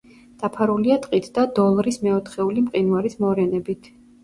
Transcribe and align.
დაფარულია 0.43 0.97
ტყით 1.03 1.27
და 1.35 1.43
დოლრის 1.61 2.01
მეოთხეული 2.07 2.65
მყინვარის 2.71 3.21
მორენებით. 3.23 3.95